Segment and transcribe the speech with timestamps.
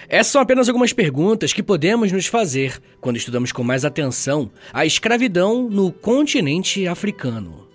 [0.07, 4.85] Essas são apenas algumas perguntas que podemos nos fazer quando estudamos com mais atenção a
[4.85, 7.65] escravidão no continente africano.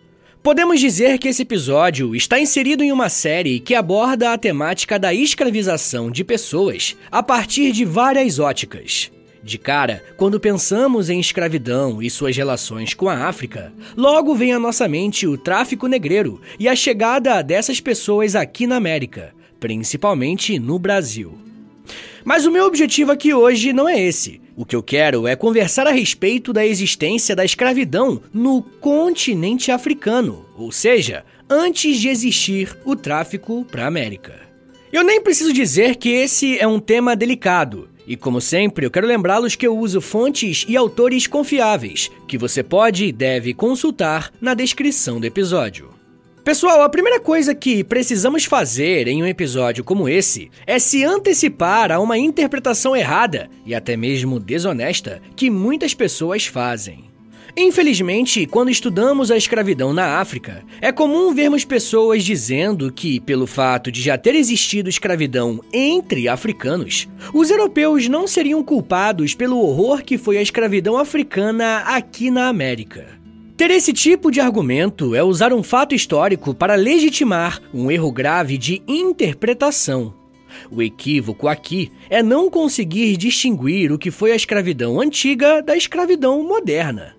[0.43, 5.13] Podemos dizer que esse episódio está inserido em uma série que aborda a temática da
[5.13, 9.11] escravização de pessoas a partir de várias óticas.
[9.43, 14.59] De cara, quando pensamos em escravidão e suas relações com a África, logo vem à
[14.59, 20.79] nossa mente o tráfico negreiro e a chegada dessas pessoas aqui na América, principalmente no
[20.79, 21.50] Brasil.
[22.25, 24.41] Mas o meu objetivo aqui hoje não é esse.
[24.57, 30.45] O que eu quero é conversar a respeito da existência da escravidão no continente africano,
[30.57, 34.41] ou seja, antes de existir o tráfico para a América.
[34.93, 37.89] Eu nem preciso dizer que esse é um tema delicado.
[38.07, 42.63] E como sempre, eu quero lembrá-los que eu uso fontes e autores confiáveis, que você
[42.63, 46.00] pode e deve consultar na descrição do episódio.
[46.51, 51.93] Pessoal, a primeira coisa que precisamos fazer em um episódio como esse é se antecipar
[51.93, 57.05] a uma interpretação errada e até mesmo desonesta que muitas pessoas fazem.
[57.57, 63.93] Infelizmente, quando estudamos a escravidão na África, é comum vermos pessoas dizendo que, pelo fato
[63.93, 70.19] de já ter existido escravidão entre africanos, os europeus não seriam culpados pelo horror que
[70.19, 73.20] foi a escravidão africana aqui na América.
[73.61, 78.57] Ter esse tipo de argumento é usar um fato histórico para legitimar um erro grave
[78.57, 80.15] de interpretação.
[80.71, 86.43] O equívoco aqui é não conseguir distinguir o que foi a escravidão antiga da escravidão
[86.43, 87.15] moderna.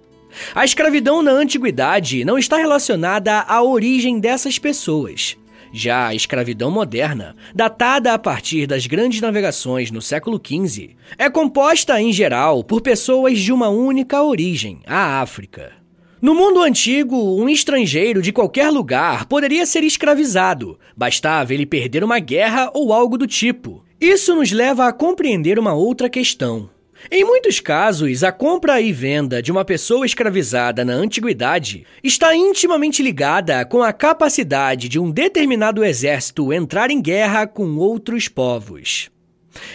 [0.56, 5.38] A escravidão na antiguidade não está relacionada à origem dessas pessoas.
[5.72, 12.02] Já a escravidão moderna, datada a partir das grandes navegações no século XV, é composta
[12.02, 15.81] em geral por pessoas de uma única origem, a África.
[16.22, 22.20] No mundo antigo, um estrangeiro de qualquer lugar poderia ser escravizado, bastava ele perder uma
[22.20, 23.84] guerra ou algo do tipo.
[24.00, 26.70] Isso nos leva a compreender uma outra questão.
[27.10, 33.02] Em muitos casos, a compra e venda de uma pessoa escravizada na antiguidade está intimamente
[33.02, 39.10] ligada com a capacidade de um determinado exército entrar em guerra com outros povos.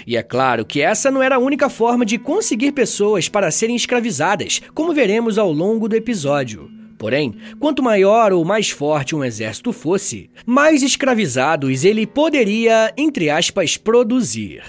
[0.06, 3.76] E é claro que essa não era a única forma de conseguir pessoas para serem
[3.76, 6.70] escravizadas, como veremos ao longo do episódio.
[6.98, 13.76] Porém, quanto maior ou mais forte um exército fosse, mais escravizados ele poderia, entre aspas,
[13.76, 14.62] produzir.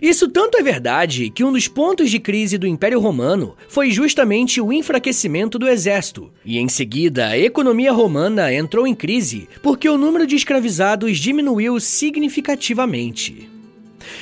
[0.00, 4.60] Isso tanto é verdade que um dos pontos de crise do Império Romano foi justamente
[4.60, 9.98] o enfraquecimento do exército, e em seguida a economia romana entrou em crise porque o
[9.98, 13.48] número de escravizados diminuiu significativamente.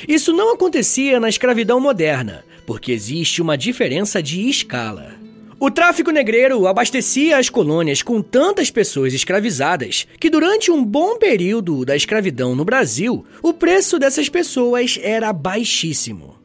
[0.07, 5.13] Isso não acontecia na escravidão moderna, porque existe uma diferença de escala.
[5.59, 11.83] O tráfico negreiro abastecia as colônias com tantas pessoas escravizadas que, durante um bom período
[11.83, 16.35] da escravidão no Brasil, o preço dessas pessoas era baixíssimo.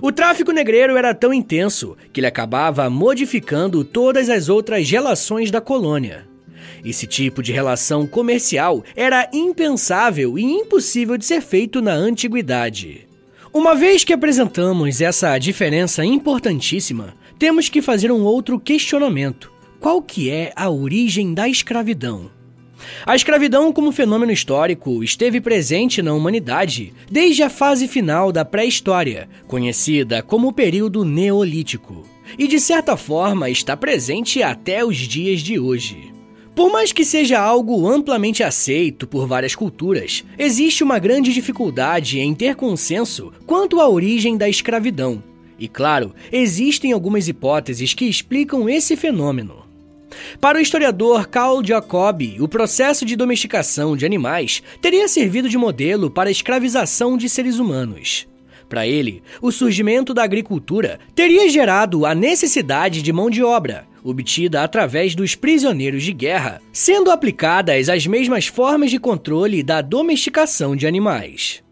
[0.00, 5.60] O tráfico negreiro era tão intenso que ele acabava modificando todas as outras relações da
[5.60, 6.27] colônia.
[6.84, 13.06] Esse tipo de relação comercial era impensável e impossível de ser feito na antiguidade.
[13.52, 19.50] Uma vez que apresentamos essa diferença importantíssima, temos que fazer um outro questionamento.
[19.80, 22.30] Qual que é a origem da escravidão?
[23.04, 29.28] A escravidão como fenômeno histórico esteve presente na humanidade desde a fase final da pré-história,
[29.46, 32.04] conhecida como o período neolítico,
[32.38, 36.07] e de certa forma está presente até os dias de hoje.
[36.58, 42.34] Por mais que seja algo amplamente aceito por várias culturas, existe uma grande dificuldade em
[42.34, 45.22] ter consenso quanto à origem da escravidão.
[45.56, 49.64] E claro, existem algumas hipóteses que explicam esse fenômeno.
[50.40, 56.10] Para o historiador Carl Jacobi, o processo de domesticação de animais teria servido de modelo
[56.10, 58.26] para a escravização de seres humanos.
[58.68, 64.62] Para ele, o surgimento da agricultura teria gerado a necessidade de mão de obra, obtida
[64.62, 70.86] através dos prisioneiros de guerra, sendo aplicadas as mesmas formas de controle da domesticação de
[70.86, 71.62] animais.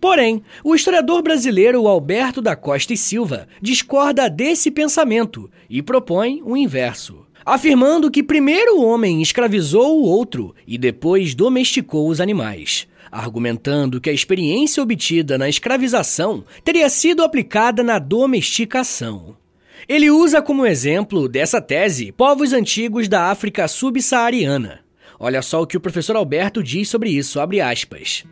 [0.00, 6.56] Porém, o historiador brasileiro Alberto da Costa e Silva discorda desse pensamento e propõe o
[6.56, 14.00] inverso, afirmando que primeiro o homem escravizou o outro e depois domesticou os animais, argumentando
[14.00, 19.36] que a experiência obtida na escravização teria sido aplicada na domesticação.
[19.92, 24.80] Ele usa como exemplo dessa tese povos antigos da África subsaariana.
[25.20, 28.24] Olha só o que o professor Alberto diz sobre isso, abre aspas.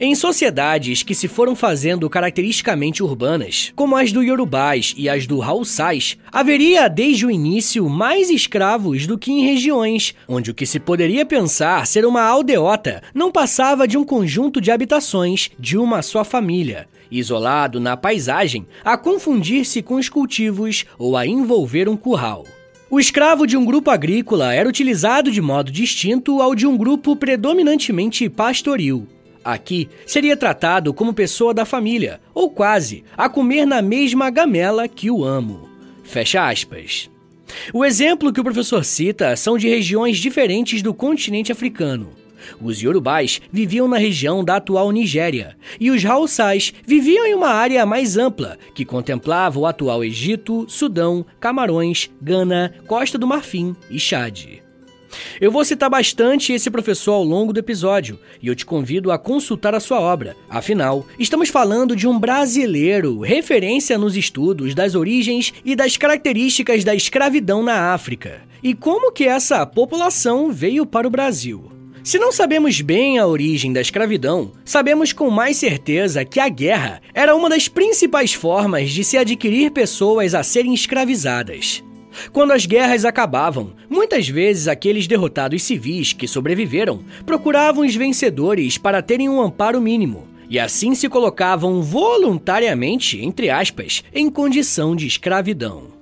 [0.00, 5.42] Em sociedades que se foram fazendo caracteristicamente urbanas, como as do Yorubás e as do
[5.42, 10.78] Haussais, haveria desde o início mais escravos do que em regiões onde o que se
[10.78, 16.22] poderia pensar ser uma aldeota não passava de um conjunto de habitações de uma só
[16.22, 16.86] família,
[17.18, 22.44] isolado na paisagem, a confundir-se com os cultivos ou a envolver um curral.
[22.90, 27.16] O escravo de um grupo agrícola era utilizado de modo distinto ao de um grupo
[27.16, 29.06] predominantemente pastoril.
[29.44, 35.10] Aqui, seria tratado como pessoa da família, ou quase, a comer na mesma gamela que
[35.10, 35.68] o amo.
[36.04, 37.10] Fecha aspas.
[37.72, 42.21] O exemplo que o professor cita são de regiões diferentes do continente africano.
[42.60, 47.84] Os Yorubais viviam na região da atual Nigéria, e os Haussais viviam em uma área
[47.86, 54.62] mais ampla, que contemplava o atual Egito, Sudão, Camarões, Gana, Costa do Marfim e Chade.
[55.40, 59.18] Eu vou citar bastante esse professor ao longo do episódio e eu te convido a
[59.18, 60.36] consultar a sua obra.
[60.48, 66.94] Afinal, estamos falando de um brasileiro, referência nos estudos das origens e das características da
[66.94, 71.71] escravidão na África e como que essa população veio para o Brasil.
[72.04, 77.00] Se não sabemos bem a origem da escravidão, sabemos com mais certeza que a guerra
[77.14, 81.82] era uma das principais formas de se adquirir pessoas a serem escravizadas.
[82.32, 89.00] Quando as guerras acabavam, muitas vezes aqueles derrotados civis que sobreviveram procuravam os vencedores para
[89.00, 96.01] terem um amparo mínimo, e assim se colocavam voluntariamente, entre aspas, em condição de escravidão.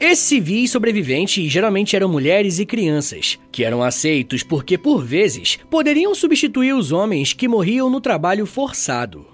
[0.00, 6.14] Esses civis sobreviventes geralmente eram mulheres e crianças, que eram aceitos porque, por vezes, poderiam
[6.14, 9.26] substituir os homens que morriam no trabalho forçado.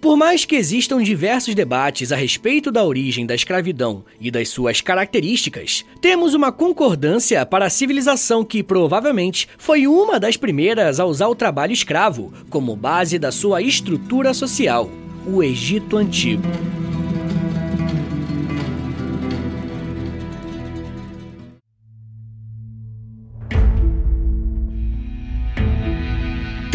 [0.00, 4.80] Por mais que existam diversos debates a respeito da origem da escravidão e das suas
[4.80, 11.28] características, temos uma concordância para a civilização que provavelmente foi uma das primeiras a usar
[11.28, 14.90] o trabalho escravo como base da sua estrutura social,
[15.26, 16.42] o Egito Antigo.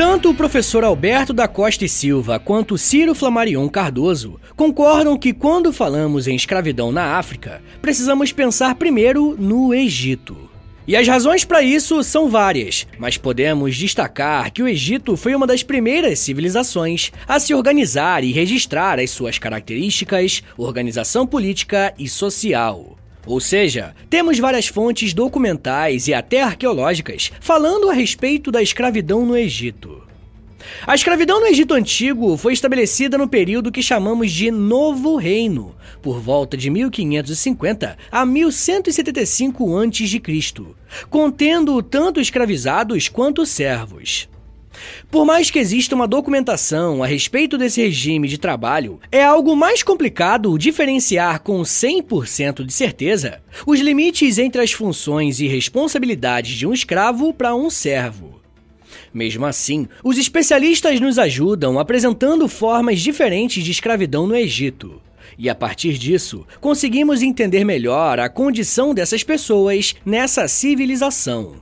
[0.04, 5.72] Tanto o professor Alberto da Costa e Silva quanto Ciro Flamarion Cardoso concordam que quando
[5.72, 10.50] falamos em escravidão na África, precisamos pensar primeiro no Egito.
[10.88, 15.46] E as razões para isso são várias, mas podemos destacar que o Egito foi uma
[15.46, 22.98] das primeiras civilizações a se organizar e registrar as suas características, organização política e social.
[23.26, 29.38] Ou seja, temos várias fontes documentais e até arqueológicas falando a respeito da escravidão no
[29.38, 30.02] Egito.
[30.86, 36.20] A escravidão no Egito Antigo foi estabelecida no período que chamamos de Novo Reino, por
[36.20, 40.22] volta de 1550 a 1175 a.C.,
[41.10, 44.28] contendo tanto escravizados quanto servos.
[45.10, 49.84] Por mais que exista uma documentação a respeito desse regime de trabalho, é algo mais
[49.84, 56.74] complicado diferenciar com 100% de certeza os limites entre as funções e responsabilidades de um
[56.74, 58.42] escravo para um servo.
[59.14, 65.02] Mesmo assim, os especialistas nos ajudam apresentando formas diferentes de escravidão no Egito.
[65.38, 71.56] E a partir disso, conseguimos entender melhor a condição dessas pessoas nessa civilização.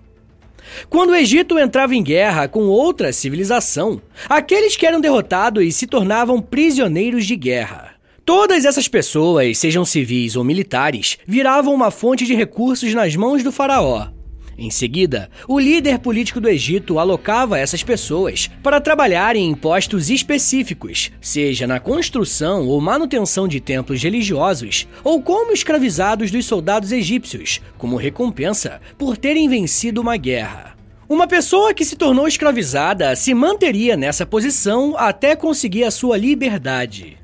[0.90, 6.42] Quando o Egito entrava em guerra com outra civilização, aqueles que eram derrotados se tornavam
[6.42, 7.96] prisioneiros de guerra.
[8.26, 13.52] Todas essas pessoas, sejam civis ou militares, viravam uma fonte de recursos nas mãos do
[13.52, 14.19] faraó.
[14.62, 21.14] Em seguida, o líder político do Egito alocava essas pessoas para trabalharem em postos específicos,
[21.22, 27.96] seja na construção ou manutenção de templos religiosos, ou como escravizados dos soldados egípcios, como
[27.96, 30.76] recompensa por terem vencido uma guerra.
[31.08, 37.18] Uma pessoa que se tornou escravizada se manteria nessa posição até conseguir a sua liberdade.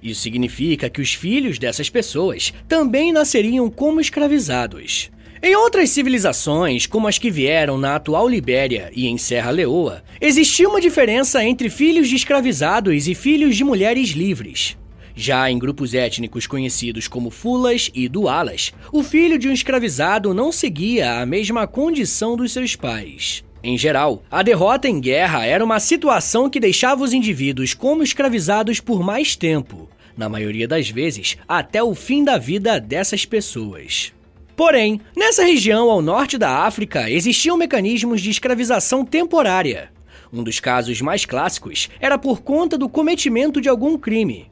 [0.00, 5.10] Isso significa que os filhos dessas pessoas também nasceriam como escravizados.
[5.42, 10.68] Em outras civilizações, como as que vieram na atual Libéria e em Serra Leoa, existia
[10.68, 14.76] uma diferença entre filhos de escravizados e filhos de mulheres livres.
[15.14, 20.50] Já em grupos étnicos conhecidos como fulas e dualas, o filho de um escravizado não
[20.50, 23.44] seguia a mesma condição dos seus pais.
[23.62, 28.80] Em geral, a derrota em guerra era uma situação que deixava os indivíduos como escravizados
[28.80, 34.15] por mais tempo, na maioria das vezes até o fim da vida dessas pessoas.
[34.56, 39.92] Porém, nessa região ao norte da África existiam mecanismos de escravização temporária.
[40.32, 44.50] Um dos casos mais clássicos era por conta do cometimento de algum crime.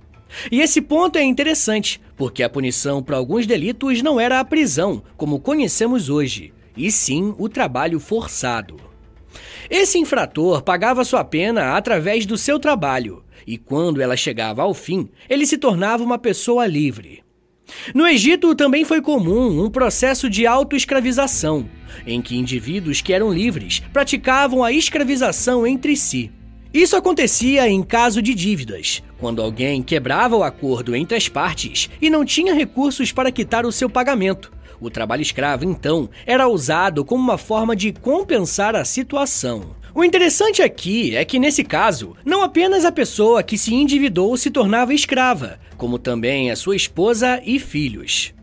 [0.52, 5.02] E esse ponto é interessante, porque a punição para alguns delitos não era a prisão,
[5.16, 8.76] como conhecemos hoje, e sim o trabalho forçado.
[9.70, 15.08] Esse infrator pagava sua pena através do seu trabalho, e quando ela chegava ao fim,
[15.30, 17.24] ele se tornava uma pessoa livre.
[17.95, 21.69] No Egito também foi comum um processo de autoescravização,
[22.07, 26.31] em que indivíduos que eram livres praticavam a escravização entre si.
[26.73, 32.11] Isso acontecia em caso de dívidas, quando alguém quebrava o acordo entre as partes e
[32.11, 34.52] não tinha recursos para quitar o seu pagamento.
[34.81, 39.76] O trabalho escravo, então, era usado como uma forma de compensar a situação.
[39.95, 44.51] O interessante aqui é que, nesse caso, não apenas a pessoa que se endividou se
[44.51, 48.35] tornava escrava, como também a sua esposa e filhos.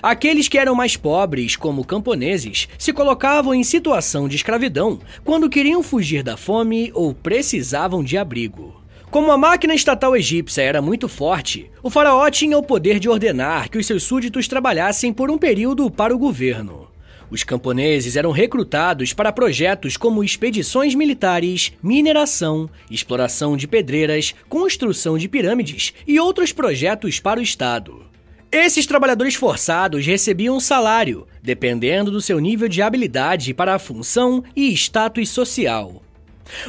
[0.00, 5.82] Aqueles que eram mais pobres, como camponeses, se colocavam em situação de escravidão quando queriam
[5.82, 8.80] fugir da fome ou precisavam de abrigo.
[9.10, 13.68] Como a máquina estatal egípcia era muito forte, o faraó tinha o poder de ordenar
[13.68, 16.89] que os seus súditos trabalhassem por um período para o governo.
[17.30, 25.28] Os camponeses eram recrutados para projetos como expedições militares, mineração, exploração de pedreiras, construção de
[25.28, 28.04] pirâmides e outros projetos para o Estado.
[28.50, 34.42] Esses trabalhadores forçados recebiam um salário, dependendo do seu nível de habilidade para a função
[34.56, 36.02] e status social.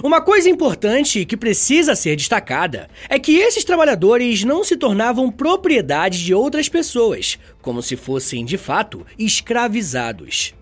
[0.03, 6.23] Uma coisa importante que precisa ser destacada é que esses trabalhadores não se tornavam propriedade
[6.23, 10.53] de outras pessoas, como se fossem de fato escravizados.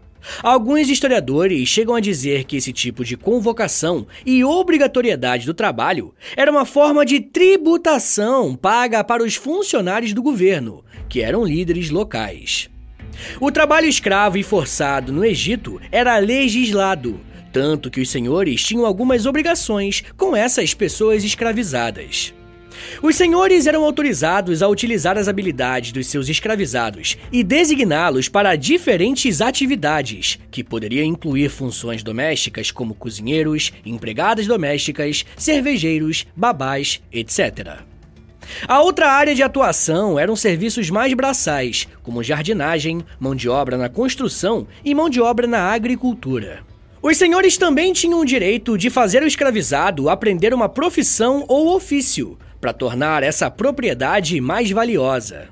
[0.43, 6.51] Alguns historiadores chegam a dizer que esse tipo de convocação e obrigatoriedade do trabalho era
[6.51, 12.69] uma forma de tributação paga para os funcionários do governo, que eram líderes locais.
[13.39, 17.19] O trabalho escravo e forçado no Egito era legislado
[17.51, 22.33] tanto que os senhores tinham algumas obrigações com essas pessoas escravizadas.
[23.01, 29.41] Os senhores eram autorizados a utilizar as habilidades dos seus escravizados e designá-los para diferentes
[29.41, 37.79] atividades, que poderiam incluir funções domésticas como cozinheiros, empregadas domésticas, cervejeiros, babás, etc.
[38.67, 43.89] A outra área de atuação eram serviços mais braçais, como jardinagem, mão de obra na
[43.89, 46.68] construção e mão de obra na agricultura.
[47.01, 52.37] Os senhores também tinham o direito de fazer o escravizado aprender uma profissão ou ofício,
[52.59, 55.47] para tornar essa propriedade mais valiosa.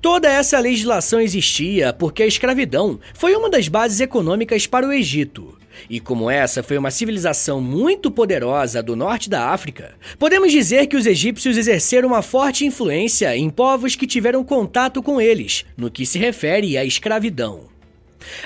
[0.00, 5.58] Toda essa legislação existia porque a escravidão foi uma das bases econômicas para o Egito.
[5.88, 10.96] E como essa foi uma civilização muito poderosa do norte da África, podemos dizer que
[10.96, 16.04] os egípcios exerceram uma forte influência em povos que tiveram contato com eles, no que
[16.06, 17.69] se refere à escravidão.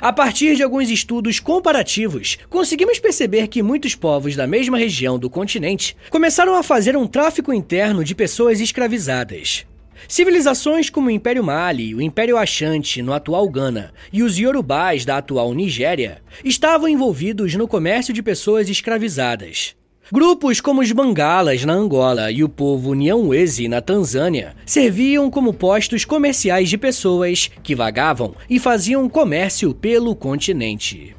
[0.01, 5.31] A partir de alguns estudos comparativos, conseguimos perceber que muitos povos da mesma região do
[5.31, 9.67] continente começaram a fazer um tráfico interno de pessoas escravizadas.
[10.09, 15.17] Civilizações como o Império Mali, o Império Achante no atual Ghana e os Yorubás da
[15.19, 19.75] atual Nigéria estavam envolvidos no comércio de pessoas escravizadas.
[20.13, 26.05] Grupos como os Bangalas na Angola e o povo Nyamwezi na Tanzânia serviam como postos
[26.05, 31.17] comerciais de pessoas que vagavam e faziam comércio pelo continente.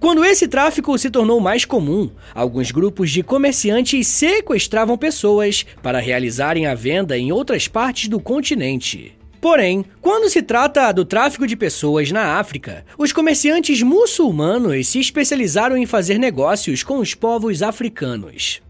[0.00, 6.66] Quando esse tráfico se tornou mais comum, alguns grupos de comerciantes sequestravam pessoas para realizarem
[6.66, 9.17] a venda em outras partes do continente.
[9.40, 15.76] Porém, quando se trata do tráfico de pessoas na África, os comerciantes muçulmanos se especializaram
[15.76, 18.60] em fazer negócios com os povos africanos.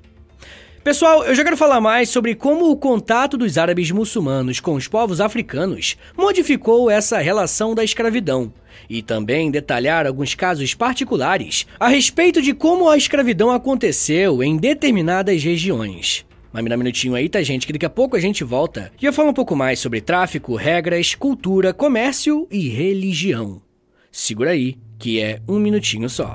[0.85, 4.87] Pessoal, eu já quero falar mais sobre como o contato dos árabes muçulmanos com os
[4.87, 8.53] povos africanos modificou essa relação da escravidão,
[8.89, 15.43] e também detalhar alguns casos particulares a respeito de como a escravidão aconteceu em determinadas
[15.43, 16.28] regiões.
[16.53, 17.67] Mas me dá um minutinho aí, tá, gente?
[17.67, 20.57] Que daqui a pouco a gente volta e eu falo um pouco mais sobre tráfico,
[20.57, 23.61] regras, cultura, comércio e religião.
[24.11, 26.35] Segura aí, que é um minutinho só.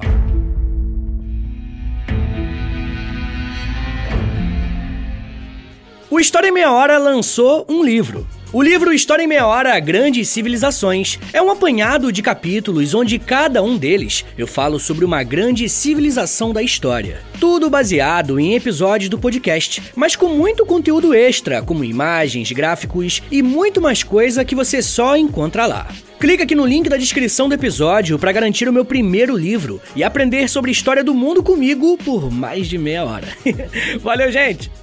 [6.10, 8.28] O História em Meia Hora lançou um livro.
[8.54, 13.64] O livro História em Meia Hora Grandes Civilizações é um apanhado de capítulos onde cada
[13.64, 17.20] um deles eu falo sobre uma grande civilização da história.
[17.40, 23.42] Tudo baseado em episódios do podcast, mas com muito conteúdo extra, como imagens, gráficos e
[23.42, 25.88] muito mais coisa que você só encontra lá.
[26.20, 30.04] Clica aqui no link da descrição do episódio para garantir o meu primeiro livro e
[30.04, 33.28] aprender sobre história do mundo comigo por mais de meia hora.
[34.00, 34.83] Valeu, gente!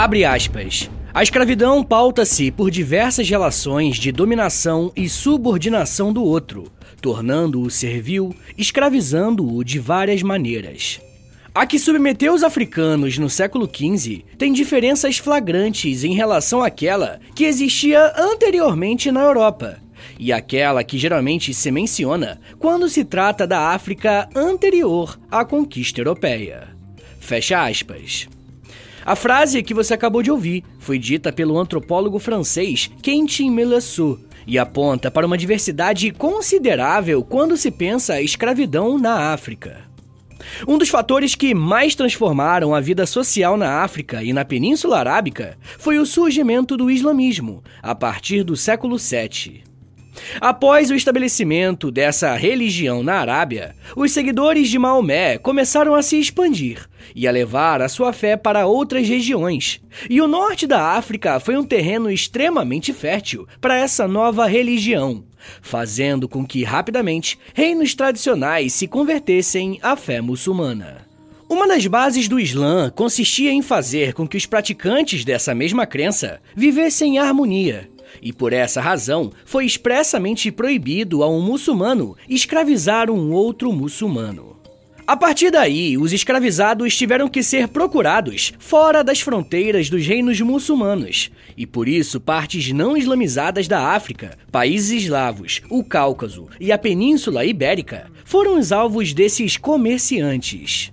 [0.00, 0.90] Abre aspas.
[1.12, 9.62] A escravidão pauta-se por diversas relações de dominação e subordinação do outro, tornando-o servil, escravizando-o
[9.62, 11.02] de várias maneiras.
[11.54, 17.44] A que submeteu os africanos no século XV tem diferenças flagrantes em relação àquela que
[17.44, 19.80] existia anteriormente na Europa,
[20.18, 26.68] e aquela que geralmente se menciona quando se trata da África anterior à conquista europeia.
[27.20, 28.26] Fecha aspas.
[29.04, 34.58] A frase que você acabou de ouvir foi dita pelo antropólogo francês Quentin Melançon e
[34.58, 39.90] aponta para uma diversidade considerável quando se pensa a escravidão na África.
[40.66, 45.56] Um dos fatores que mais transformaram a vida social na África e na Península Arábica
[45.78, 49.69] foi o surgimento do islamismo, a partir do século VII.
[50.40, 56.88] Após o estabelecimento dessa religião na Arábia, os seguidores de Maomé começaram a se expandir
[57.14, 59.80] e a levar a sua fé para outras regiões.
[60.08, 65.24] E o norte da África foi um terreno extremamente fértil para essa nova religião,
[65.60, 71.08] fazendo com que rapidamente reinos tradicionais se convertessem à fé muçulmana.
[71.48, 76.40] Uma das bases do Islã consistia em fazer com que os praticantes dessa mesma crença
[76.54, 77.90] vivessem em harmonia
[78.22, 84.60] e por essa razão foi expressamente proibido a um muçulmano escravizar um outro muçulmano.
[85.10, 91.32] A partir daí, os escravizados tiveram que ser procurados fora das fronteiras dos reinos muçulmanos,
[91.56, 97.44] e por isso partes não islamizadas da África, países eslavos, o Cáucaso e a Península
[97.44, 100.92] Ibérica foram os alvos desses comerciantes.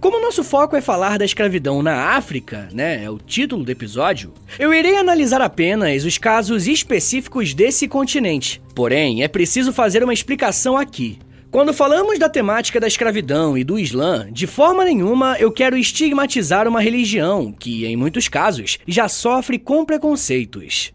[0.00, 4.32] Como nosso foco é falar da escravidão na África, né, é o título do episódio,
[4.58, 8.60] eu irei analisar apenas os casos específicos desse continente.
[8.74, 11.18] Porém, é preciso fazer uma explicação aqui.
[11.50, 16.68] Quando falamos da temática da escravidão e do Islã, de forma nenhuma eu quero estigmatizar
[16.68, 20.92] uma religião que, em muitos casos, já sofre com preconceitos.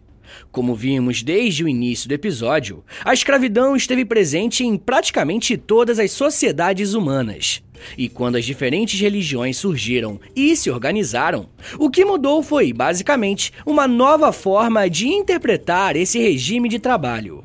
[0.52, 6.12] Como vimos desde o início do episódio, a escravidão esteve presente em praticamente todas as
[6.12, 7.60] sociedades humanas.
[7.96, 13.88] E quando as diferentes religiões surgiram e se organizaram, o que mudou foi, basicamente, uma
[13.88, 17.44] nova forma de interpretar esse regime de trabalho.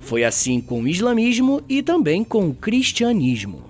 [0.00, 3.64] Foi assim com o islamismo e também com o cristianismo.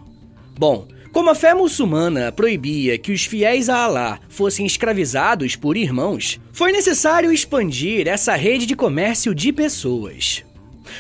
[0.59, 6.41] Bom, como a fé muçulmana proibia que os fiéis a Alá fossem escravizados por irmãos,
[6.53, 10.45] foi necessário expandir essa rede de comércio de pessoas.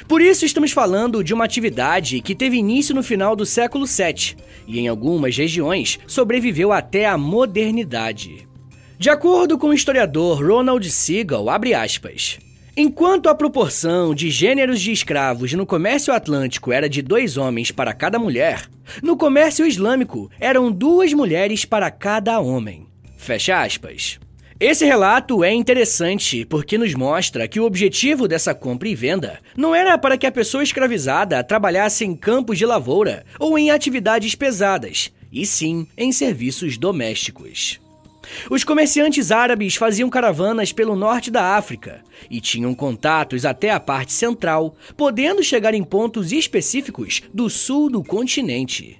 [0.07, 4.37] Por isso, estamos falando de uma atividade que teve início no final do século VII
[4.67, 8.49] e, em algumas regiões, sobreviveu até a modernidade.
[8.99, 12.39] De acordo com o historiador Ronald Siegel, aspas,
[12.77, 17.93] Enquanto a proporção de gêneros de escravos no comércio atlântico era de dois homens para
[17.93, 18.69] cada mulher,
[19.01, 22.89] no comércio islâmico eram duas mulheres para cada homem.
[23.17, 24.19] Fecha aspas.
[24.67, 29.75] Esse relato é interessante porque nos mostra que o objetivo dessa compra e venda não
[29.75, 35.13] era para que a pessoa escravizada trabalhasse em campos de lavoura ou em atividades pesadas,
[35.31, 37.79] e sim em serviços domésticos.
[38.49, 42.01] Os comerciantes árabes faziam caravanas pelo norte da África
[42.31, 48.03] e tinham contatos até a parte central, podendo chegar em pontos específicos do sul do
[48.03, 48.99] continente.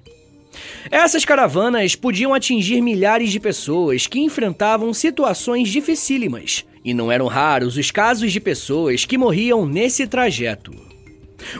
[0.91, 7.77] Essas caravanas podiam atingir milhares de pessoas que enfrentavam situações dificílimas, e não eram raros
[7.77, 10.73] os casos de pessoas que morriam nesse trajeto.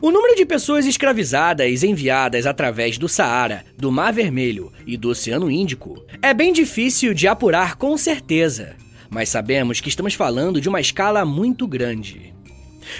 [0.02, 5.50] O número de pessoas escravizadas enviadas através do Saara, do Mar Vermelho e do Oceano
[5.50, 8.76] Índico é bem difícil de apurar com certeza,
[9.10, 12.35] mas sabemos que estamos falando de uma escala muito grande.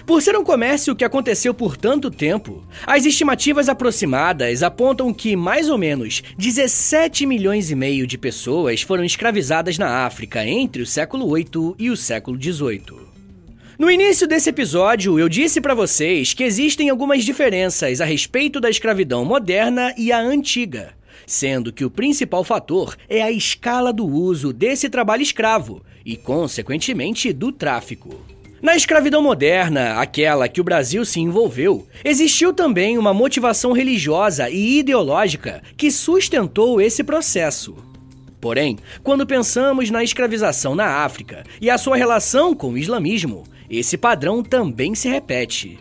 [0.06, 5.70] Por ser um comércio que aconteceu por tanto tempo, as estimativas aproximadas apontam que mais
[5.70, 11.28] ou menos 17 milhões e meio de pessoas foram escravizadas na África entre o século
[11.28, 13.06] 8 e o século 18.
[13.78, 18.70] No início desse episódio, eu disse para vocês que existem algumas diferenças a respeito da
[18.70, 20.94] escravidão moderna e a antiga,
[21.28, 27.34] sendo que o principal fator é a escala do uso desse trabalho escravo e, consequentemente,
[27.34, 28.24] do tráfico.
[28.66, 34.80] Na escravidão moderna, aquela que o Brasil se envolveu, existiu também uma motivação religiosa e
[34.80, 37.76] ideológica que sustentou esse processo.
[38.42, 43.98] Porém, quando pensamos na escravização na África e a sua relação com o islamismo, esse
[43.98, 45.78] padrão também se repete.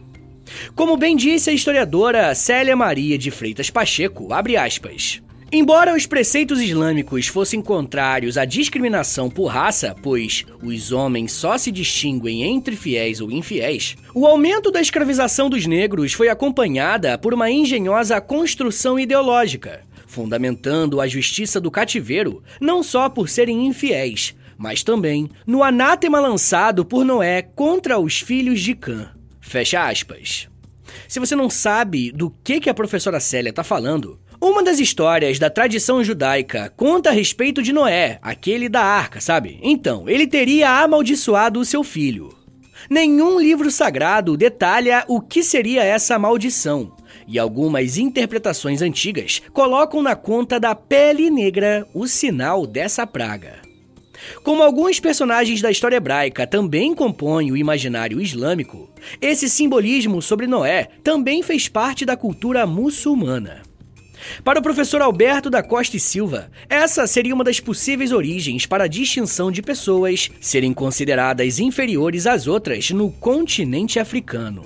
[0.75, 5.24] Como bem disse a historiadora Célia Maria de Freitas Pacheco, aspas.
[5.53, 11.71] Embora os preceitos islâmicos fossem contrários à discriminação por raça, pois os homens só se
[11.71, 17.51] distinguem entre fiéis ou infiéis, o aumento da escravização dos negros foi acompanhada por uma
[17.51, 25.31] engenhosa construção ideológica, fundamentando a justiça do cativeiro não só por serem infiéis, mas também
[25.47, 29.11] no anátema lançado por Noé contra os filhos de Cã.
[29.41, 30.49] Fecha aspas.
[31.09, 35.39] Se você não sabe do que, que a professora Célia está falando, uma das histórias
[35.39, 39.59] da tradição judaica conta a respeito de Noé, aquele da arca, sabe?
[39.63, 42.37] Então, ele teria amaldiçoado o seu filho.
[42.91, 46.93] Nenhum livro sagrado detalha o que seria essa maldição,
[47.27, 53.63] e algumas interpretações antigas colocam na conta da pele negra o sinal dessa praga.
[54.43, 58.91] Como alguns personagens da história hebraica também compõem o imaginário islâmico,
[59.23, 63.63] esse simbolismo sobre Noé também fez parte da cultura muçulmana.
[64.43, 68.85] Para o professor Alberto da Costa e Silva, essa seria uma das possíveis origens para
[68.85, 74.65] a distinção de pessoas serem consideradas inferiores às outras no continente africano.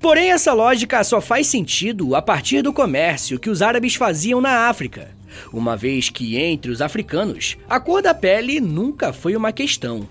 [0.00, 4.68] Porém, essa lógica só faz sentido a partir do comércio que os árabes faziam na
[4.68, 5.10] África,
[5.52, 10.08] uma vez que entre os africanos a cor da pele nunca foi uma questão.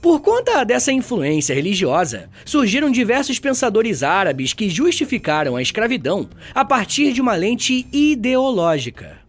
[0.00, 7.12] Por conta dessa influência religiosa, surgiram diversos pensadores árabes que justificaram a escravidão a partir
[7.12, 9.24] de uma lente ideológica.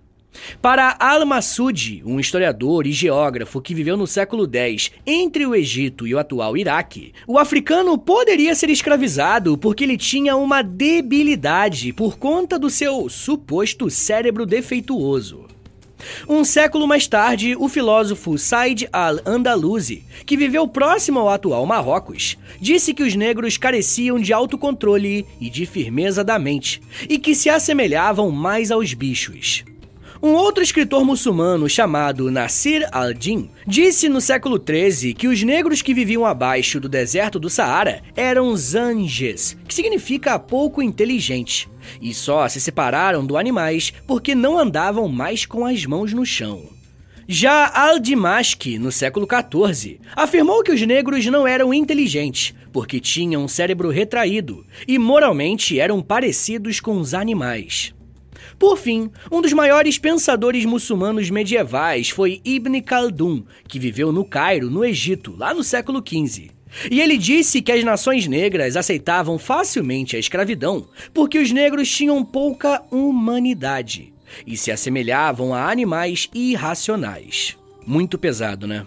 [0.62, 6.14] Para Al-Masudi, um historiador e geógrafo que viveu no século X entre o Egito e
[6.14, 12.60] o atual Iraque, o africano poderia ser escravizado porque ele tinha uma debilidade por conta
[12.60, 15.55] do seu suposto cérebro defeituoso.
[16.28, 22.94] Um século mais tarde, o filósofo Said al-Andalusi, que viveu próximo ao atual Marrocos, disse
[22.94, 28.32] que os negros careciam de autocontrole e de firmeza da mente, e que se assemelhavam
[28.32, 29.64] mais aos bichos.
[30.26, 35.94] Um outro escritor muçulmano chamado Nasir al-Din disse no século XIII que os negros que
[35.94, 41.70] viviam abaixo do deserto do Saara eram zanges, que significa pouco inteligente,
[42.02, 46.76] e só se separaram do animais porque não andavam mais com as mãos no chão.
[47.28, 53.48] Já Al-Dimashq, no século XIV, afirmou que os negros não eram inteligentes, porque tinham um
[53.48, 57.96] cérebro retraído e moralmente eram parecidos com os animais.
[58.60, 64.70] Por fim, um dos maiores pensadores muçulmanos medievais foi Ibn Khaldun, que viveu no Cairo,
[64.70, 66.55] no Egito, lá no século XV.
[66.90, 72.24] E ele disse que as nações negras aceitavam facilmente a escravidão porque os negros tinham
[72.24, 74.14] pouca humanidade
[74.46, 77.58] e se assemelhavam a animais irracionais.
[77.86, 78.86] Muito pesado, né?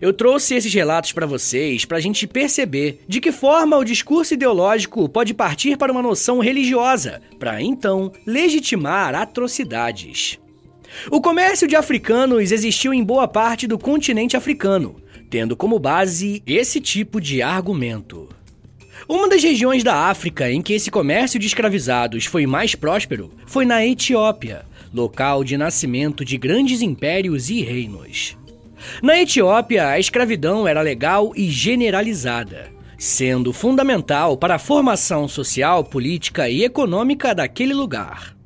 [0.00, 4.34] Eu trouxe esses relatos para vocês para a gente perceber de que forma o discurso
[4.34, 10.38] ideológico pode partir para uma noção religiosa, para então legitimar atrocidades.
[11.10, 14.99] O comércio de africanos existiu em boa parte do continente africano,
[15.30, 18.28] tendo como base esse tipo de argumento.
[19.08, 23.64] Uma das regiões da África em que esse comércio de escravizados foi mais próspero foi
[23.64, 28.36] na Etiópia, local de nascimento de grandes impérios e reinos.
[29.02, 36.48] Na Etiópia, a escravidão era legal e generalizada, sendo fundamental para a formação social, política
[36.48, 38.36] e econômica daquele lugar.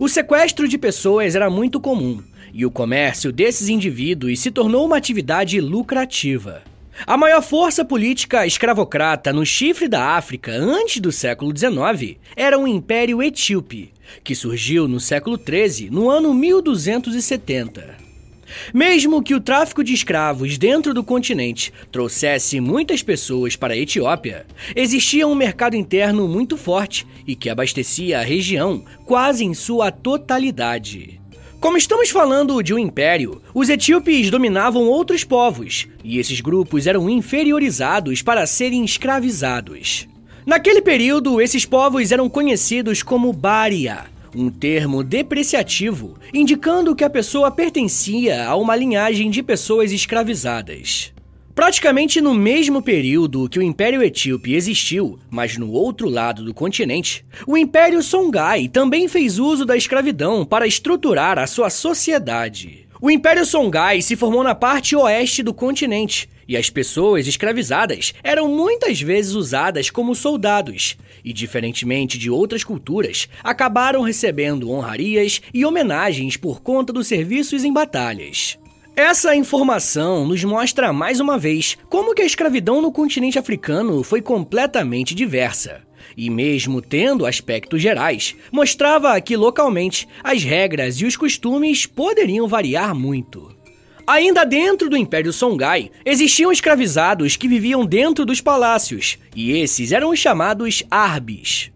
[0.00, 2.22] O sequestro de pessoas era muito comum
[2.56, 6.62] e o comércio desses indivíduos se tornou uma atividade lucrativa.
[7.06, 12.66] A maior força política escravocrata no chifre da África antes do século XIX era o
[12.66, 13.92] Império Etíope,
[14.24, 18.06] que surgiu no século XIII, no ano 1270.
[18.72, 24.46] Mesmo que o tráfico de escravos dentro do continente trouxesse muitas pessoas para a Etiópia,
[24.74, 31.20] existia um mercado interno muito forte e que abastecia a região quase em sua totalidade.
[31.60, 37.08] Como estamos falando de um império, os etíopes dominavam outros povos, e esses grupos eram
[37.08, 40.06] inferiorizados para serem escravizados.
[40.44, 47.50] Naquele período, esses povos eram conhecidos como Bária, um termo depreciativo indicando que a pessoa
[47.50, 51.15] pertencia a uma linhagem de pessoas escravizadas.
[51.56, 57.24] Praticamente no mesmo período que o Império Etíope existiu, mas no outro lado do continente,
[57.46, 62.86] o Império Songhai também fez uso da escravidão para estruturar a sua sociedade.
[63.00, 68.54] O Império Songhai se formou na parte oeste do continente, e as pessoas escravizadas eram
[68.54, 76.36] muitas vezes usadas como soldados, e diferentemente de outras culturas, acabaram recebendo honrarias e homenagens
[76.36, 78.58] por conta dos serviços em batalhas.
[78.96, 84.22] Essa informação nos mostra mais uma vez como que a escravidão no continente africano foi
[84.22, 85.82] completamente diversa.
[86.16, 92.94] E mesmo tendo aspectos gerais, mostrava que localmente as regras e os costumes poderiam variar
[92.94, 93.54] muito.
[94.06, 100.08] Ainda dentro do Império Songhai, existiam escravizados que viviam dentro dos palácios, e esses eram
[100.08, 101.70] os chamados Arbis.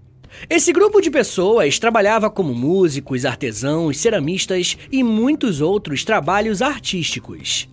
[0.48, 7.68] Esse grupo de pessoas trabalhava como músicos, artesãos, ceramistas e muitos outros trabalhos artísticos.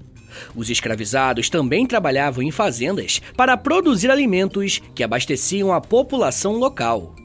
[0.56, 7.16] Os escravizados também trabalhavam em fazendas para produzir alimentos que abasteciam a população local.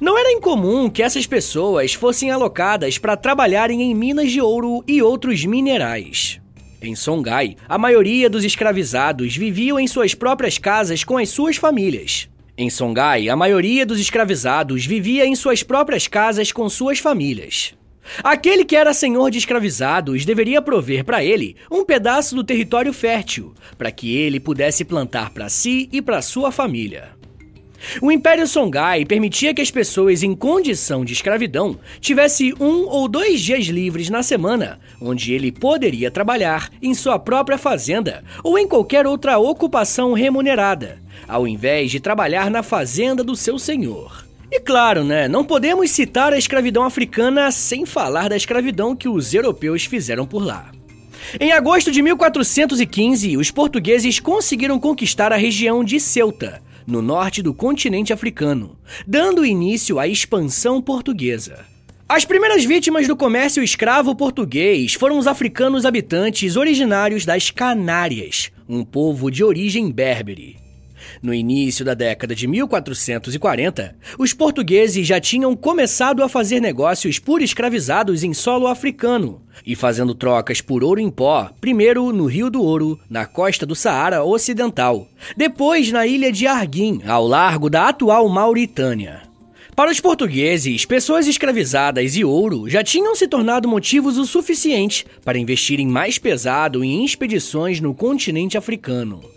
[0.00, 5.02] Não era incomum que essas pessoas fossem alocadas para trabalharem em minas de ouro e
[5.02, 6.40] outros minerais.
[6.82, 12.28] Em Songhai, a maioria dos escravizados viviam em suas próprias casas com as suas famílias.
[12.56, 17.74] Em Songhai, a maioria dos escravizados vivia em suas próprias casas com suas famílias.
[18.22, 23.54] Aquele que era senhor de escravizados deveria prover para ele um pedaço do território fértil,
[23.76, 27.10] para que ele pudesse plantar para si e para sua família.
[28.00, 33.40] O Império Songhai permitia que as pessoas em condição de escravidão tivessem um ou dois
[33.40, 39.06] dias livres na semana, onde ele poderia trabalhar em sua própria fazenda ou em qualquer
[39.06, 44.24] outra ocupação remunerada, ao invés de trabalhar na fazenda do seu senhor.
[44.50, 49.34] E claro, né, não podemos citar a escravidão africana sem falar da escravidão que os
[49.34, 50.70] europeus fizeram por lá.
[51.40, 57.54] Em agosto de 1415, os portugueses conseguiram conquistar a região de Ceuta, no norte do
[57.54, 61.64] continente africano, dando início à expansão portuguesa.
[62.08, 68.84] As primeiras vítimas do comércio escravo português foram os africanos habitantes originários das Canárias, um
[68.84, 70.63] povo de origem berbere.
[71.24, 77.40] No início da década de 1440, os portugueses já tinham começado a fazer negócios por
[77.40, 82.62] escravizados em solo africano e fazendo trocas por ouro em pó, primeiro no Rio do
[82.62, 88.28] Ouro, na costa do Saara Ocidental, depois na ilha de Arguim, ao largo da atual
[88.28, 89.22] Mauritânia.
[89.74, 95.38] Para os portugueses, pessoas escravizadas e ouro já tinham se tornado motivos o suficiente para
[95.38, 99.33] investirem mais pesado em expedições no continente africano.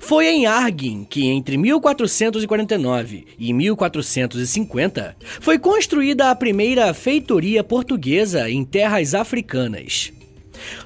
[0.00, 8.64] Foi em Arguin que, entre 1449 e 1450, foi construída a primeira feitoria portuguesa em
[8.64, 10.12] terras africanas.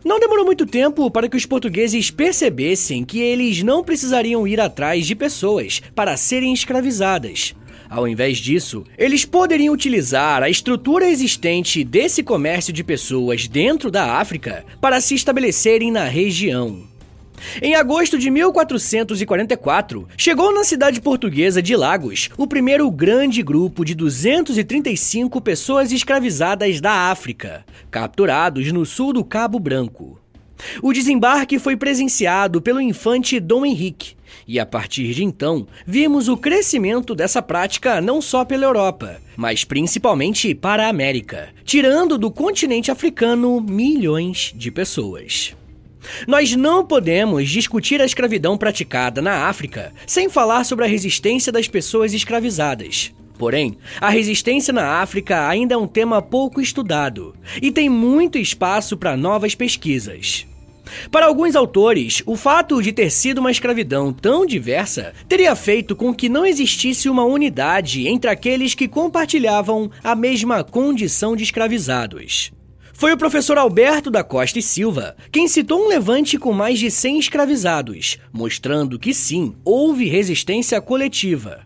[0.05, 5.07] Não demorou muito tempo para que os portugueses percebessem que eles não precisariam ir atrás
[5.07, 7.55] de pessoas para serem escravizadas.
[7.89, 14.19] Ao invés disso, eles poderiam utilizar a estrutura existente desse comércio de pessoas dentro da
[14.19, 16.96] África para se estabelecerem na região.
[17.61, 23.95] Em agosto de 1444, chegou na cidade portuguesa de Lagos o primeiro grande grupo de
[23.95, 30.21] 235 pessoas escravizadas da África, capturados no sul do Cabo Branco.
[30.83, 34.17] O desembarque foi presenciado pelo infante Dom Henrique,
[34.49, 39.65] e a partir de então, vimos o crescimento dessa prática não só pela Europa, mas
[39.65, 45.55] principalmente para a América, tirando do continente africano milhões de pessoas.
[46.27, 51.69] Nós não podemos discutir a escravidão praticada na África sem falar sobre a resistência das
[51.69, 53.13] pessoas escravizadas.
[53.39, 58.97] Porém, a resistência na África ainda é um tema pouco estudado e tem muito espaço
[58.97, 60.47] para novas pesquisas.
[61.11, 66.15] Para alguns autores, o fato de ter sido uma escravidão tão diversa teria feito com
[66.15, 72.53] que não existisse uma unidade entre aqueles que compartilhavam a mesma condição de escravizados.
[72.99, 76.91] Foi o professor Alberto da Costa e Silva quem citou um levante com mais de
[76.91, 81.61] 100 escravizados, mostrando que sim, houve resistência coletiva.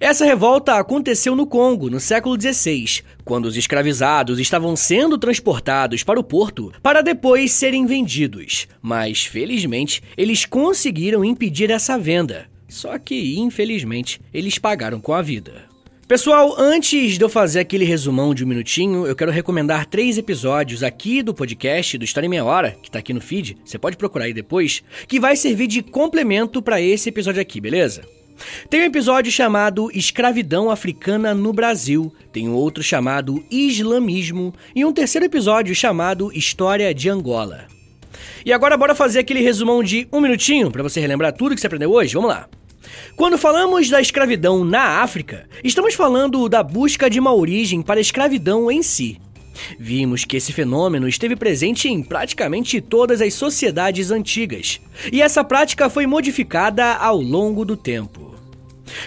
[0.00, 6.18] Essa revolta aconteceu no Congo, no século XVI, quando os escravizados estavam sendo transportados para
[6.18, 8.66] o porto para depois serem vendidos.
[8.80, 12.46] Mas, felizmente, eles conseguiram impedir essa venda.
[12.68, 15.73] Só que, infelizmente, eles pagaram com a vida.
[16.06, 20.82] Pessoal, antes de eu fazer aquele resumão de um minutinho, eu quero recomendar três episódios
[20.82, 23.96] aqui do podcast do História em Meia Hora, que tá aqui no feed, você pode
[23.96, 28.02] procurar aí depois, que vai servir de complemento para esse episódio aqui, beleza?
[28.68, 35.24] Tem um episódio chamado Escravidão Africana no Brasil, tem outro chamado Islamismo e um terceiro
[35.24, 37.64] episódio chamado História de Angola.
[38.44, 41.66] E agora bora fazer aquele resumão de um minutinho para você relembrar tudo que você
[41.66, 42.12] aprendeu hoje?
[42.12, 42.46] Vamos lá!
[43.16, 48.02] Quando falamos da escravidão na África, estamos falando da busca de uma origem para a
[48.02, 49.20] escravidão em si.
[49.78, 54.80] Vimos que esse fenômeno esteve presente em praticamente todas as sociedades antigas,
[55.12, 58.34] e essa prática foi modificada ao longo do tempo.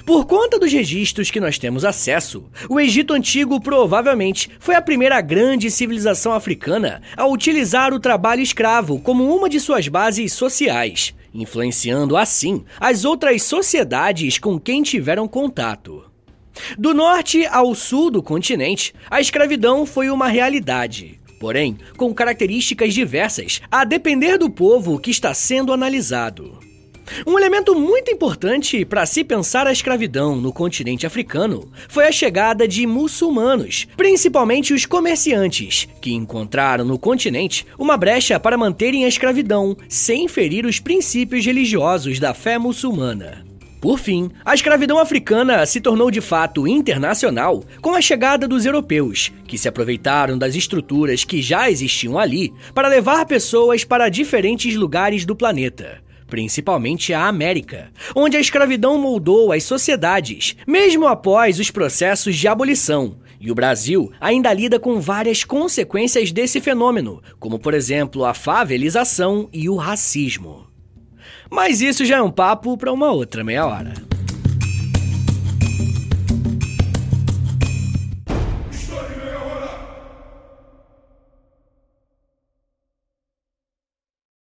[0.06, 5.22] Por conta dos registros que nós temos acesso, o Egito Antigo provavelmente foi a primeira
[5.22, 12.18] grande civilização africana a utilizar o trabalho escravo como uma de suas bases sociais, influenciando
[12.18, 16.04] assim as outras sociedades com quem tiveram contato.
[16.78, 23.62] Do norte ao sul do continente, a escravidão foi uma realidade, porém com características diversas
[23.72, 26.67] a depender do povo que está sendo analisado.
[27.26, 32.68] Um elemento muito importante para se pensar a escravidão no continente africano foi a chegada
[32.68, 39.76] de muçulmanos, principalmente os comerciantes, que encontraram no continente uma brecha para manterem a escravidão
[39.88, 43.46] sem ferir os princípios religiosos da fé muçulmana.
[43.80, 49.32] Por fim, a escravidão africana se tornou de fato internacional com a chegada dos europeus,
[49.48, 55.26] que se aproveitaram das estruturas que já existiam ali para levar pessoas para diferentes lugares
[55.26, 62.36] do planeta principalmente a América, onde a escravidão moldou as sociedades, mesmo após os processos
[62.36, 63.16] de abolição.
[63.40, 69.48] E o Brasil ainda lida com várias consequências desse fenômeno, como por exemplo a favelização
[69.54, 70.68] e o racismo.
[71.50, 74.07] Mas isso já é um papo para uma outra meia hora.